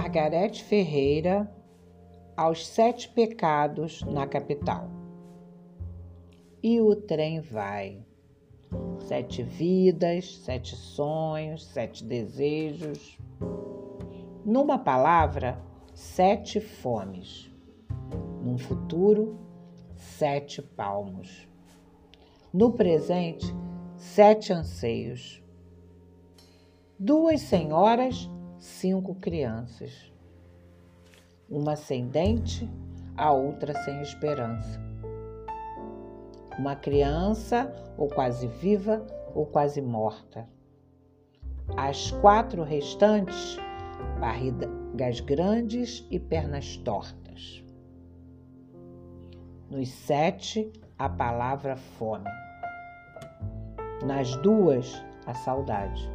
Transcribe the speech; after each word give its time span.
Margarete 0.00 0.64
Ferreira 0.64 1.54
aos 2.34 2.66
sete 2.66 3.06
pecados 3.06 4.00
na 4.04 4.26
capital. 4.26 4.88
E 6.62 6.80
o 6.80 6.96
trem 6.96 7.42
vai. 7.42 8.02
Sete 9.00 9.42
vidas, 9.42 10.38
sete 10.38 10.74
sonhos, 10.74 11.66
sete 11.66 12.02
desejos. 12.02 13.18
Numa 14.42 14.78
palavra, 14.78 15.62
sete 15.92 16.60
fomes. 16.60 17.52
Num 18.42 18.56
futuro, 18.56 19.38
sete 19.94 20.62
palmos. 20.62 21.46
No 22.54 22.72
presente, 22.72 23.44
sete 23.98 24.50
anseios. 24.50 25.44
Duas 26.98 27.42
senhoras, 27.42 28.30
cinco 28.60 29.14
crianças. 29.14 30.12
Uma 31.48 31.74
sem 31.74 32.06
dente, 32.06 32.68
a 33.16 33.32
outra 33.32 33.74
sem 33.82 34.02
esperança. 34.02 34.78
Uma 36.58 36.76
criança, 36.76 37.72
ou 37.96 38.06
quase 38.08 38.46
viva, 38.46 39.04
ou 39.34 39.46
quase 39.46 39.80
morta. 39.80 40.46
As 41.76 42.10
quatro 42.10 42.62
restantes, 42.62 43.56
barrigas 44.20 45.20
grandes 45.20 46.06
e 46.10 46.20
pernas 46.20 46.76
tortas. 46.76 47.64
Nos 49.70 49.88
sete, 49.88 50.70
a 50.98 51.08
palavra 51.08 51.76
fome. 51.76 52.28
Nas 54.04 54.36
duas, 54.36 55.02
a 55.26 55.32
saudade. 55.32 56.10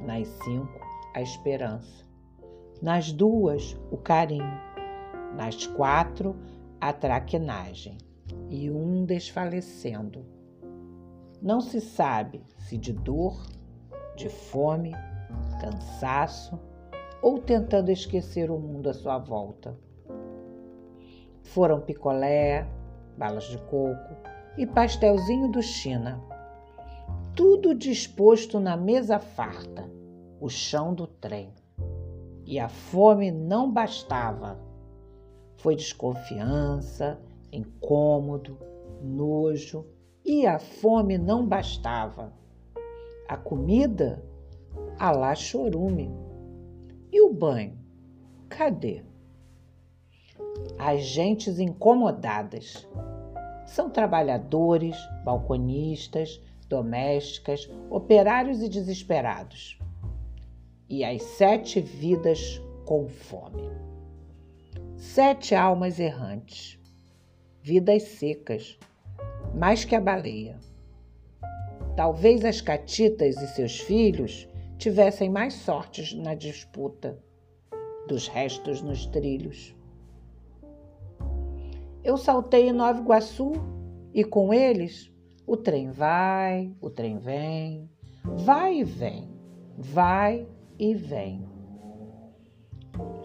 Nas 0.00 0.28
cinco, 0.28 0.85
a 1.16 1.22
esperança. 1.22 2.04
Nas 2.82 3.10
duas, 3.10 3.74
o 3.90 3.96
carinho. 3.96 4.60
Nas 5.34 5.66
quatro, 5.66 6.36
a 6.78 6.92
traquinagem. 6.92 7.96
E 8.50 8.70
um 8.70 9.06
desfalecendo. 9.06 10.26
Não 11.40 11.62
se 11.62 11.80
sabe 11.80 12.44
se 12.58 12.76
de 12.76 12.92
dor, 12.92 13.46
de 14.14 14.28
fome, 14.28 14.92
cansaço 15.58 16.60
ou 17.22 17.38
tentando 17.38 17.90
esquecer 17.90 18.50
o 18.50 18.58
mundo 18.58 18.90
à 18.90 18.92
sua 18.92 19.16
volta. 19.16 19.74
Foram 21.44 21.80
picolé, 21.80 22.68
balas 23.16 23.44
de 23.44 23.56
coco 23.56 24.16
e 24.58 24.66
pastelzinho 24.66 25.50
do 25.50 25.62
China. 25.62 26.22
Tudo 27.34 27.74
disposto 27.74 28.60
na 28.60 28.76
mesa 28.76 29.18
farta, 29.18 29.96
o 30.40 30.48
chão 30.48 30.94
do 30.94 31.06
trem. 31.06 31.52
E 32.44 32.58
a 32.58 32.68
fome 32.68 33.30
não 33.30 33.70
bastava. 33.70 34.58
Foi 35.56 35.74
desconfiança, 35.74 37.18
incômodo, 37.52 38.58
nojo, 39.02 39.84
e 40.24 40.46
a 40.46 40.58
fome 40.58 41.18
não 41.18 41.46
bastava. 41.46 42.32
A 43.28 43.36
comida, 43.36 44.22
a 44.98 45.10
lá 45.10 45.34
chorume. 45.34 46.10
E 47.10 47.20
o 47.20 47.32
banho? 47.32 47.78
Cadê? 48.48 49.02
As 50.78 51.02
gentes 51.02 51.58
incomodadas. 51.58 52.86
São 53.66 53.90
trabalhadores, 53.90 54.96
balconistas, 55.24 56.40
domésticas, 56.68 57.68
operários 57.90 58.62
e 58.62 58.68
desesperados. 58.68 59.78
E 60.88 61.04
as 61.04 61.22
sete 61.22 61.80
vidas 61.80 62.62
com 62.84 63.08
fome. 63.08 63.70
Sete 64.96 65.54
almas 65.54 65.98
errantes, 65.98 66.78
vidas 67.60 68.04
secas, 68.04 68.78
mais 69.52 69.84
que 69.84 69.96
a 69.96 70.00
baleia. 70.00 70.58
Talvez 71.96 72.44
as 72.44 72.60
catitas 72.60 73.36
e 73.42 73.48
seus 73.48 73.80
filhos 73.80 74.48
tivessem 74.78 75.28
mais 75.28 75.54
sortes 75.54 76.12
na 76.12 76.34
disputa 76.34 77.18
dos 78.06 78.28
restos 78.28 78.80
nos 78.80 79.06
trilhos. 79.06 79.74
Eu 82.04 82.16
saltei 82.16 82.68
em 82.68 82.72
Nova 82.72 83.00
Iguaçu 83.00 83.52
e 84.14 84.22
com 84.22 84.54
eles 84.54 85.10
o 85.44 85.56
trem 85.56 85.90
vai, 85.90 86.72
o 86.80 86.88
trem 86.88 87.18
vem, 87.18 87.90
vai 88.24 88.78
e 88.78 88.84
vem, 88.84 89.28
vai 89.76 90.46
e 90.78 90.94
vem. 90.94 91.46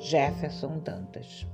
Jefferson 0.00 0.78
Dantas 0.78 1.46